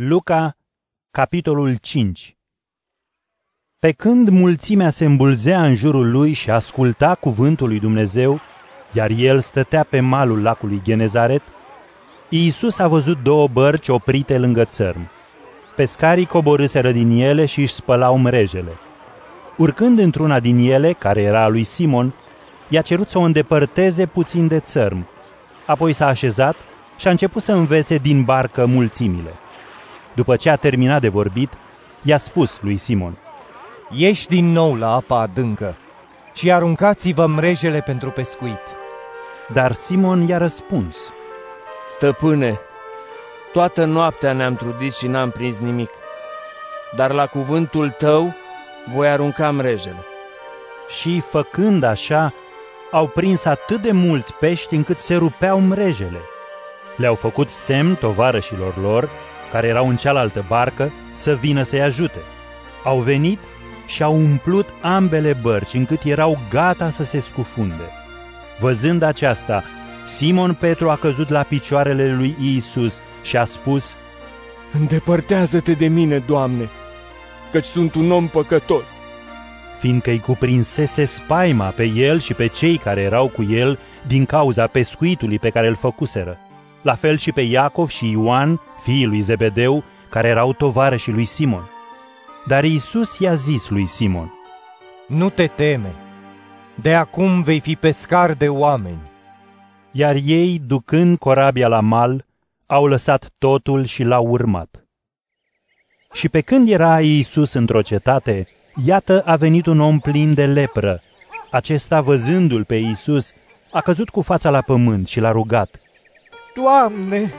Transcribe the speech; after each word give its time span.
Luca, 0.00 0.56
capitolul 1.10 1.76
5 1.76 2.36
Pe 3.78 3.92
când 3.92 4.28
mulțimea 4.28 4.90
se 4.90 5.04
îmbulzea 5.04 5.64
în 5.64 5.74
jurul 5.74 6.10
lui 6.10 6.32
și 6.32 6.50
asculta 6.50 7.14
cuvântul 7.14 7.68
lui 7.68 7.78
Dumnezeu, 7.78 8.40
iar 8.92 9.10
el 9.10 9.40
stătea 9.40 9.84
pe 9.84 10.00
malul 10.00 10.42
lacului 10.42 10.80
Genezaret, 10.82 11.42
Iisus 12.28 12.78
a 12.78 12.88
văzut 12.88 13.22
două 13.22 13.48
bărci 13.48 13.88
oprite 13.88 14.38
lângă 14.38 14.64
țărm. 14.64 15.10
Pescarii 15.76 16.26
coborâseră 16.26 16.92
din 16.92 17.10
ele 17.10 17.46
și 17.46 17.60
își 17.60 17.74
spălau 17.74 18.18
mrejele. 18.18 18.72
Urcând 19.56 19.98
într-una 19.98 20.40
din 20.40 20.70
ele, 20.70 20.92
care 20.92 21.22
era 21.22 21.42
a 21.42 21.48
lui 21.48 21.64
Simon, 21.64 22.14
i-a 22.68 22.82
cerut 22.82 23.08
să 23.08 23.18
o 23.18 23.22
îndepărteze 23.22 24.06
puțin 24.06 24.46
de 24.46 24.58
țărm. 24.60 25.06
Apoi 25.66 25.92
s-a 25.92 26.06
așezat 26.06 26.56
și 26.96 27.06
a 27.06 27.10
început 27.10 27.42
să 27.42 27.52
învețe 27.52 27.96
din 27.96 28.24
barcă 28.24 28.66
mulțimile. 28.66 29.30
După 30.18 30.36
ce 30.36 30.50
a 30.50 30.56
terminat 30.56 31.00
de 31.00 31.08
vorbit, 31.08 31.52
i-a 32.02 32.16
spus 32.16 32.58
lui 32.60 32.76
Simon, 32.76 33.18
Ieși 33.90 34.26
din 34.26 34.52
nou 34.52 34.74
la 34.74 34.94
apa 34.94 35.20
adâncă 35.20 35.76
și 36.34 36.52
aruncați-vă 36.52 37.26
mrejele 37.26 37.80
pentru 37.80 38.10
pescuit. 38.10 38.60
Dar 39.52 39.72
Simon 39.72 40.26
i-a 40.26 40.38
răspuns, 40.38 41.12
Stăpâne, 41.86 42.60
toată 43.52 43.84
noaptea 43.84 44.32
ne-am 44.32 44.54
trudit 44.54 44.94
și 44.94 45.06
n-am 45.06 45.30
prins 45.30 45.58
nimic, 45.58 45.90
dar 46.96 47.12
la 47.12 47.26
cuvântul 47.26 47.90
tău 47.90 48.34
voi 48.94 49.08
arunca 49.08 49.50
mrejele. 49.50 50.04
și, 51.00 51.20
făcând 51.20 51.82
așa, 51.82 52.34
au 52.90 53.06
prins 53.06 53.44
atât 53.44 53.82
de 53.82 53.92
mulți 53.92 54.34
pești 54.34 54.74
încât 54.74 54.98
se 54.98 55.14
rupeau 55.16 55.60
mrejele. 55.60 56.20
Le-au 56.96 57.14
făcut 57.14 57.50
semn 57.50 57.94
tovarășilor 57.94 58.76
lor, 58.76 59.10
care 59.50 59.66
erau 59.66 59.88
în 59.88 59.96
cealaltă 59.96 60.44
barcă, 60.48 60.92
să 61.12 61.34
vină 61.34 61.62
să-i 61.62 61.82
ajute. 61.82 62.18
Au 62.84 62.98
venit 62.98 63.38
și 63.86 64.02
au 64.02 64.14
umplut 64.14 64.66
ambele 64.80 65.32
bărci, 65.42 65.74
încât 65.74 66.02
erau 66.04 66.38
gata 66.50 66.90
să 66.90 67.04
se 67.04 67.20
scufunde. 67.20 67.90
Văzând 68.60 69.02
aceasta, 69.02 69.64
Simon 70.16 70.54
Petru 70.54 70.90
a 70.90 70.96
căzut 70.96 71.28
la 71.28 71.42
picioarele 71.42 72.14
lui 72.14 72.36
Iisus 72.40 73.00
și 73.22 73.36
a 73.36 73.44
spus, 73.44 73.96
Îndepărtează-te 74.72 75.72
de 75.72 75.86
mine, 75.86 76.18
Doamne, 76.18 76.68
căci 77.52 77.64
sunt 77.64 77.94
un 77.94 78.10
om 78.10 78.28
păcătos. 78.28 79.00
fiindcă 79.80 80.10
îi 80.10 80.20
cuprinsese 80.20 81.04
spaima 81.04 81.68
pe 81.68 81.84
el 81.84 82.20
și 82.20 82.34
pe 82.34 82.46
cei 82.46 82.76
care 82.76 83.00
erau 83.00 83.28
cu 83.28 83.46
el 83.50 83.78
din 84.06 84.26
cauza 84.26 84.66
pescuitului 84.66 85.38
pe 85.38 85.50
care 85.50 85.66
îl 85.66 85.74
făcuseră. 85.74 86.38
La 86.88 86.94
fel 86.94 87.16
și 87.16 87.32
pe 87.32 87.40
Iacov 87.40 87.88
și 87.88 88.10
Ioan, 88.10 88.60
fiii 88.82 89.06
lui 89.06 89.20
Zebedeu, 89.20 89.84
care 90.10 90.28
erau 90.28 90.52
tovarășii 90.52 91.12
lui 91.12 91.24
Simon. 91.24 91.68
Dar 92.46 92.64
Iisus 92.64 93.18
i-a 93.18 93.34
zis 93.34 93.68
lui 93.68 93.86
Simon, 93.86 94.32
Nu 95.06 95.30
te 95.30 95.46
teme, 95.46 95.92
de 96.74 96.94
acum 96.94 97.42
vei 97.42 97.60
fi 97.60 97.76
pescar 97.76 98.32
de 98.32 98.48
oameni. 98.48 98.98
iar 99.90 100.16
ei, 100.24 100.60
ducând 100.66 101.18
corabia 101.18 101.68
la 101.68 101.80
mal, 101.80 102.24
au 102.66 102.86
lăsat 102.86 103.30
totul 103.38 103.84
și 103.84 104.02
l-au 104.02 104.26
urmat. 104.26 104.86
Și 106.12 106.28
pe 106.28 106.40
când 106.40 106.68
era 106.68 107.00
Iisus 107.00 107.52
într-o 107.52 107.82
cetate, 107.82 108.48
iată 108.84 109.22
a 109.26 109.36
venit 109.36 109.66
un 109.66 109.80
om 109.80 109.98
plin 109.98 110.34
de 110.34 110.46
lepră. 110.46 111.02
Acesta, 111.50 112.00
văzându-l 112.00 112.64
pe 112.64 112.74
Iisus, 112.74 113.32
a 113.72 113.80
căzut 113.80 114.08
cu 114.08 114.22
fața 114.22 114.50
la 114.50 114.60
pământ 114.60 115.06
și 115.06 115.20
l-a 115.20 115.30
rugat. 115.30 115.80
Doamne, 116.62 117.32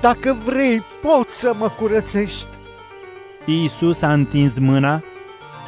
dacă 0.00 0.36
vrei, 0.44 0.82
poți 1.02 1.38
să 1.38 1.54
mă 1.58 1.68
curățești. 1.68 2.46
Iisus 3.44 4.02
a 4.02 4.12
întins 4.12 4.58
mâna 4.58 5.02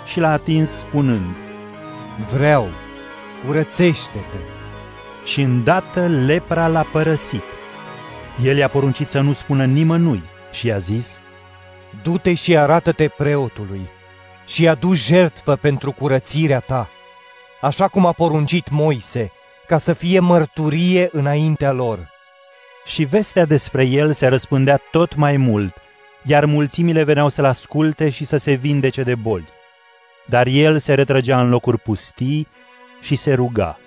și 0.07 0.21
l-a 0.21 0.33
atins 0.33 0.71
spunând, 0.71 1.37
Vreau, 2.35 2.69
curățește-te. 3.47 4.39
și 5.25 5.41
îndată 5.41 6.07
lepra 6.07 6.67
l-a 6.67 6.87
părăsit. 6.93 7.43
El 8.43 8.57
i-a 8.57 8.69
poruncit 8.69 9.09
să 9.09 9.21
nu 9.21 9.33
spună 9.33 9.65
nimănui 9.65 10.23
și 10.51 10.67
i-a 10.67 10.79
zis, 10.79 11.19
Du-te 12.03 12.35
și 12.35 12.57
arată-te 12.57 13.09
preotului 13.09 13.89
și 14.47 14.69
adu 14.69 14.95
jertfă 14.95 15.57
pentru 15.57 15.93
curățirea 15.93 16.61
ta, 16.61 16.89
așa 17.61 17.89
cum 17.89 18.07
a 18.07 18.13
poruncit 18.13 18.71
Moise, 18.71 19.33
ca 19.67 19.79
să 19.79 19.93
fie 19.93 20.19
mărturie 20.21 21.09
înaintea 21.13 21.73
lor. 21.73 22.17
Și 22.85 23.05
vestea 23.05 23.45
despre 23.45 23.85
el 23.85 24.13
se 24.13 24.27
răspândea 24.27 24.81
tot 24.91 25.15
mai 25.15 25.37
mult, 25.37 25.77
iar 26.25 26.45
mulțimile 26.45 27.03
veneau 27.05 27.29
să-l 27.29 27.45
asculte 27.45 28.11
și 28.11 28.25
să 28.25 28.37
se 28.37 28.53
vindece 28.53 29.03
de 29.03 29.15
boli. 29.15 29.49
Dar 30.27 30.47
el 30.47 30.79
se 30.79 30.95
retrăgea 30.95 31.41
în 31.41 31.49
locuri 31.49 31.79
pustii 31.79 32.47
și 33.01 33.17
se 33.17 33.35
ruga. 33.35 33.79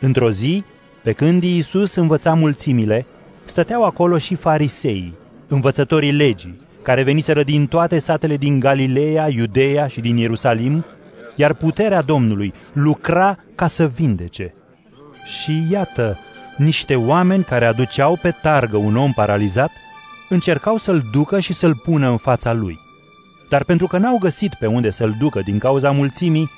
Într-o 0.00 0.30
zi, 0.30 0.64
pe 1.02 1.12
când 1.12 1.42
Iisus 1.42 1.94
învăța 1.94 2.34
mulțimile, 2.34 3.06
stăteau 3.44 3.84
acolo 3.84 4.18
și 4.18 4.34
fariseii, 4.34 5.14
învățătorii 5.48 6.12
legii, 6.12 6.60
care 6.82 7.02
veniseră 7.02 7.42
din 7.42 7.66
toate 7.66 7.98
satele 7.98 8.36
din 8.36 8.60
Galileea, 8.60 9.28
Iudeea 9.28 9.86
și 9.86 10.00
din 10.00 10.16
Ierusalim, 10.16 10.84
iar 11.34 11.54
puterea 11.54 12.02
Domnului 12.02 12.54
lucra 12.72 13.38
ca 13.54 13.66
să 13.66 13.86
vindece. 13.86 14.54
Și 15.24 15.66
iată, 15.70 16.18
niște 16.56 16.96
oameni 16.96 17.44
care 17.44 17.64
aduceau 17.64 18.18
pe 18.22 18.30
targă 18.30 18.76
un 18.76 18.96
om 18.96 19.12
paralizat, 19.12 19.70
încercau 20.28 20.76
să-l 20.76 21.02
ducă 21.12 21.40
și 21.40 21.52
să-l 21.52 21.74
pună 21.74 22.08
în 22.08 22.16
fața 22.16 22.52
lui. 22.52 22.78
Dar 23.48 23.64
pentru 23.64 23.86
că 23.86 23.98
n-au 23.98 24.18
găsit 24.18 24.54
pe 24.54 24.66
unde 24.66 24.90
să-l 24.90 25.16
ducă 25.18 25.40
din 25.40 25.58
cauza 25.58 25.90
mulțimii, 25.90 26.50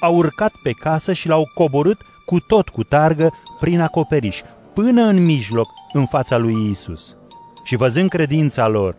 au 0.00 0.16
urcat 0.16 0.52
pe 0.62 0.70
casă 0.70 1.12
și 1.12 1.28
l-au 1.28 1.50
coborât 1.54 2.00
cu 2.24 2.40
tot 2.40 2.68
cu 2.68 2.82
targă 2.84 3.32
prin 3.60 3.80
acoperiș, 3.80 4.40
până 4.74 5.02
în 5.02 5.24
mijloc, 5.24 5.68
în 5.92 6.06
fața 6.06 6.36
lui 6.36 6.70
Isus. 6.70 7.16
Și 7.64 7.76
văzând 7.76 8.08
credința 8.08 8.68
lor, 8.68 8.96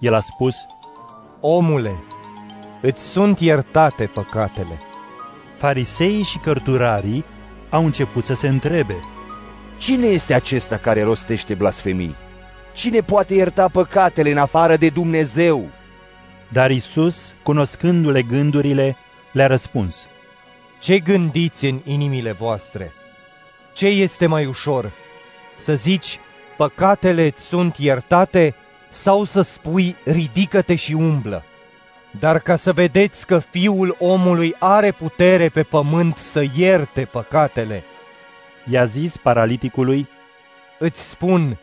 el 0.00 0.14
a 0.14 0.20
spus, 0.20 0.54
Omule, 1.40 2.04
îți 2.82 3.10
sunt 3.10 3.40
iertate 3.40 4.04
păcatele. 4.04 4.78
fariseii 5.56 6.22
și 6.22 6.38
cărturarii 6.38 7.24
au 7.70 7.84
început 7.84 8.24
să 8.24 8.34
se 8.34 8.48
întrebe, 8.48 8.96
Cine 9.76 10.06
este 10.06 10.34
acesta 10.34 10.76
care 10.76 11.02
rostește 11.02 11.54
blasfemii? 11.54 12.16
Cine 12.72 13.00
poate 13.00 13.34
ierta 13.34 13.68
păcatele 13.68 14.30
în 14.30 14.38
afară 14.38 14.76
de 14.76 14.88
Dumnezeu? 14.88 15.70
dar 16.54 16.70
Isus, 16.70 17.36
cunoscându-le 17.42 18.22
gândurile, 18.22 18.96
le-a 19.32 19.46
răspuns, 19.46 20.08
Ce 20.80 20.98
gândiți 20.98 21.66
în 21.66 21.80
inimile 21.84 22.32
voastre? 22.32 22.92
Ce 23.72 23.86
este 23.86 24.26
mai 24.26 24.46
ușor? 24.46 24.92
Să 25.58 25.74
zici, 25.74 26.20
păcatele 26.56 27.26
îți 27.26 27.46
sunt 27.46 27.76
iertate 27.76 28.54
sau 28.88 29.24
să 29.24 29.42
spui, 29.42 29.96
ridică-te 30.04 30.74
și 30.74 30.92
umblă? 30.92 31.44
Dar 32.18 32.38
ca 32.38 32.56
să 32.56 32.72
vedeți 32.72 33.26
că 33.26 33.38
Fiul 33.38 33.96
omului 33.98 34.54
are 34.58 34.92
putere 34.92 35.48
pe 35.48 35.62
pământ 35.62 36.16
să 36.16 36.44
ierte 36.56 37.04
păcatele, 37.04 37.84
i-a 38.70 38.84
zis 38.84 39.16
paraliticului, 39.16 40.08
îți 40.78 41.08
spun, 41.08 41.58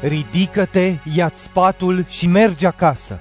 ridică-te, 0.00 0.96
ia-ți 1.14 1.50
patul 1.50 2.04
și 2.08 2.26
mergi 2.26 2.66
acasă. 2.66 3.20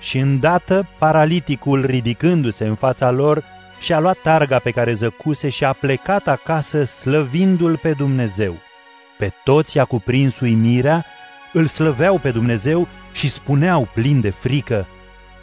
Și 0.00 0.18
îndată 0.18 0.88
paraliticul, 0.98 1.86
ridicându-se 1.86 2.66
în 2.66 2.74
fața 2.74 3.10
lor, 3.10 3.44
și-a 3.80 4.00
luat 4.00 4.18
targa 4.22 4.58
pe 4.58 4.70
care 4.70 4.92
zăcuse 4.92 5.48
și 5.48 5.64
a 5.64 5.72
plecat 5.72 6.28
acasă 6.28 6.84
slăvindu-l 6.84 7.76
pe 7.76 7.92
Dumnezeu. 7.92 8.54
Pe 9.18 9.32
toți 9.44 9.76
i-a 9.76 9.84
cuprins 9.84 10.40
uimirea, 10.40 11.04
îl 11.52 11.66
slăveau 11.66 12.18
pe 12.18 12.30
Dumnezeu 12.30 12.88
și 13.12 13.28
spuneau 13.28 13.88
plin 13.94 14.20
de 14.20 14.30
frică. 14.30 14.86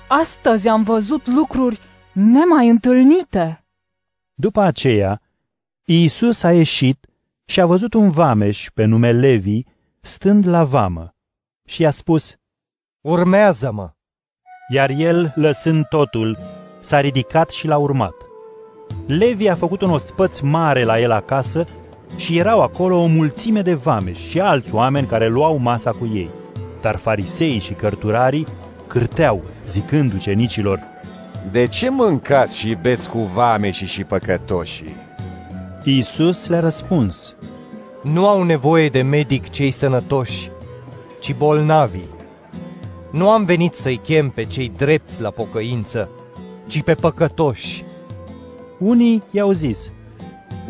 Astăzi 0.07 0.67
am 0.67 0.83
văzut 0.83 1.27
lucruri 1.27 1.79
nemai 2.11 2.69
întâlnite. 2.69 3.63
După 4.33 4.61
aceea, 4.61 5.21
Iisus 5.85 6.43
a 6.43 6.51
ieșit 6.51 7.06
și 7.49 7.61
a 7.61 7.65
văzut 7.65 7.93
un 7.93 8.11
vameș 8.11 8.67
pe 8.73 8.85
nume 8.85 9.11
Levi 9.11 9.61
stând 10.01 10.47
la 10.47 10.63
vamă 10.63 11.15
și 11.67 11.81
i-a 11.81 11.91
spus, 11.91 12.35
Urmează-mă! 13.01 13.91
iar 14.69 14.89
el, 14.89 15.31
lăsând 15.35 15.85
totul, 15.85 16.37
s-a 16.79 16.99
ridicat 16.99 17.49
și 17.49 17.67
l-a 17.67 17.77
urmat. 17.77 18.13
Levi 19.05 19.47
a 19.47 19.55
făcut 19.55 19.81
un 19.81 19.89
ospăț 19.89 20.39
mare 20.39 20.83
la 20.83 20.99
el 20.99 21.11
acasă 21.11 21.65
și 22.15 22.37
erau 22.37 22.61
acolo 22.61 23.01
o 23.01 23.05
mulțime 23.05 23.61
de 23.61 23.73
vameși 23.73 24.29
și 24.29 24.39
alți 24.39 24.73
oameni 24.73 25.07
care 25.07 25.27
luau 25.27 25.57
masa 25.57 25.91
cu 25.91 26.11
ei. 26.13 26.29
Dar 26.81 26.95
fariseii 26.95 27.59
și 27.59 27.73
cărturarii 27.73 28.45
cârteau, 28.87 29.43
zicând 29.65 30.13
ucenicilor, 30.13 30.79
De 31.51 31.67
ce 31.67 31.89
mâncați 31.89 32.57
și 32.57 32.77
beți 32.81 33.09
cu 33.09 33.19
vame 33.19 33.71
și 33.71 33.85
și 33.85 34.03
păcătoșii? 34.03 35.06
Iisus 35.89 36.47
le-a 36.47 36.59
răspuns, 36.59 37.35
Nu 38.03 38.27
au 38.27 38.43
nevoie 38.43 38.89
de 38.89 39.01
medic 39.01 39.49
cei 39.49 39.71
sănătoși, 39.71 40.51
ci 41.19 41.35
bolnavii. 41.35 42.09
Nu 43.11 43.29
am 43.29 43.45
venit 43.45 43.73
să-i 43.73 43.97
chem 43.97 44.29
pe 44.29 44.43
cei 44.43 44.71
drepți 44.77 45.21
la 45.21 45.29
pocăință, 45.29 46.09
ci 46.67 46.81
pe 46.81 46.93
păcătoși. 46.93 47.83
Unii 48.79 49.23
i-au 49.31 49.51
zis, 49.51 49.91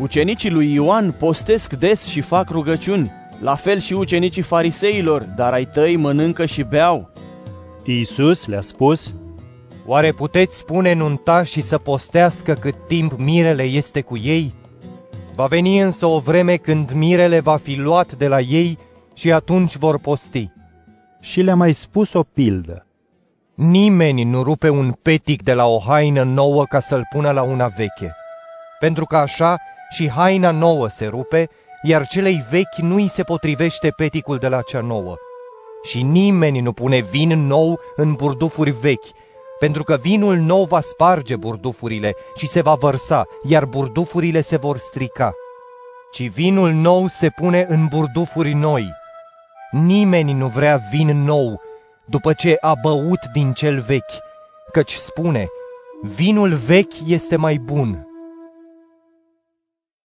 Ucenicii 0.00 0.50
lui 0.50 0.72
Ioan 0.72 1.12
postesc 1.12 1.72
des 1.72 2.06
și 2.06 2.20
fac 2.20 2.50
rugăciuni, 2.50 3.12
la 3.40 3.54
fel 3.54 3.78
și 3.78 3.92
ucenicii 3.92 4.42
fariseilor, 4.42 5.22
dar 5.22 5.52
ai 5.52 5.64
tăi 5.64 5.96
mănâncă 5.96 6.44
și 6.44 6.62
beau. 6.62 7.10
Iisus 7.84 8.46
le-a 8.46 8.60
spus, 8.60 9.14
Oare 9.86 10.12
puteți 10.12 10.56
spune 10.56 10.94
nunta 10.94 11.42
și 11.42 11.60
să 11.60 11.78
postească 11.78 12.52
cât 12.52 12.74
timp 12.86 13.12
mirele 13.16 13.62
este 13.62 14.00
cu 14.00 14.16
ei? 14.16 14.54
Va 15.38 15.46
veni 15.46 15.80
însă 15.80 16.06
o 16.06 16.18
vreme 16.18 16.56
când 16.56 16.92
mirele 16.92 17.40
va 17.40 17.56
fi 17.56 17.74
luat 17.74 18.12
de 18.12 18.28
la 18.28 18.40
ei 18.40 18.78
și 19.14 19.32
atunci 19.32 19.76
vor 19.76 19.98
posti. 19.98 20.50
și 21.20 21.40
le-a 21.40 21.54
mai 21.54 21.72
spus 21.72 22.12
o 22.12 22.22
pildă. 22.22 22.86
Nimeni 23.54 24.22
nu 24.22 24.42
rupe 24.42 24.68
un 24.68 24.92
petic 25.02 25.42
de 25.42 25.54
la 25.54 25.66
o 25.66 25.78
haină 25.78 26.22
nouă 26.22 26.64
ca 26.64 26.80
să-l 26.80 27.06
pună 27.12 27.30
la 27.30 27.42
una 27.42 27.66
veche. 27.66 28.14
Pentru 28.80 29.04
că 29.04 29.16
așa 29.16 29.56
și 29.90 30.10
haina 30.10 30.50
nouă 30.50 30.88
se 30.88 31.06
rupe, 31.06 31.48
iar 31.82 32.06
celei 32.06 32.46
vechi 32.50 32.76
nu 32.76 32.94
îi 32.94 33.08
se 33.08 33.22
potrivește 33.22 33.92
peticul 33.96 34.36
de 34.36 34.48
la 34.48 34.62
cea 34.62 34.80
nouă. 34.80 35.16
Și 35.82 36.02
nimeni 36.02 36.60
nu 36.60 36.72
pune 36.72 36.98
vin 36.98 37.46
nou 37.46 37.78
în 37.96 38.12
burdufuri 38.12 38.70
vechi, 38.70 39.06
pentru 39.58 39.82
că 39.82 39.96
vinul 40.00 40.36
nou 40.36 40.64
va 40.64 40.80
sparge 40.80 41.36
burdufurile 41.36 42.14
și 42.36 42.46
se 42.46 42.60
va 42.60 42.74
vărsa, 42.74 43.26
iar 43.42 43.64
burdufurile 43.64 44.40
se 44.40 44.56
vor 44.56 44.78
strica. 44.78 45.32
Ci 46.12 46.28
vinul 46.28 46.70
nou 46.70 47.06
se 47.06 47.28
pune 47.28 47.66
în 47.68 47.86
burdufuri 47.86 48.52
noi. 48.52 48.90
Nimeni 49.70 50.32
nu 50.32 50.46
vrea 50.46 50.80
vin 50.90 51.22
nou 51.22 51.60
după 52.04 52.32
ce 52.32 52.56
a 52.60 52.74
băut 52.82 53.26
din 53.32 53.52
cel 53.52 53.80
vechi, 53.80 54.12
căci 54.72 54.92
spune, 54.92 55.48
vinul 56.02 56.54
vechi 56.54 56.94
este 57.06 57.36
mai 57.36 57.56
bun. 57.56 58.07